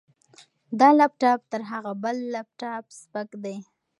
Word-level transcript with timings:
دا 0.79 0.89
لپټاپ 0.99 1.41
تر 1.51 1.61
هغه 1.71 1.91
بل 2.03 2.17
لپټاپ 2.33 2.85
سپک 2.99 3.29
دی. 3.43 3.57